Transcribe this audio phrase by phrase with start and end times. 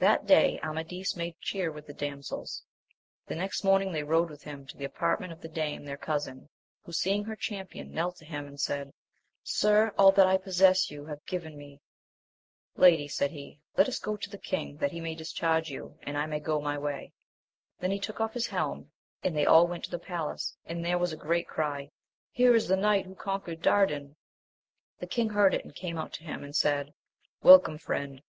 [0.00, 2.64] HAT day Amadis made cheer with the dam* sels;
[3.28, 6.48] the next morning they rode with him to the apartment of the dame their cousin,
[6.84, 8.92] who seeing her champion, knelt to him and said,
[9.44, 11.80] Sir, all that I possess you have given me!
[12.74, 16.18] Lady, said he, let us go to the king that he may discharge you, and
[16.18, 17.12] I may go my way.
[17.78, 18.90] Then he took off his helm,
[19.22, 21.92] and they all went to the palace, and there was a great cry,
[22.32, 24.16] Here is the knight who conquered Dardan!
[24.98, 26.92] The king heard it and came out to him, and said,
[27.42, 28.20] Welcome, friend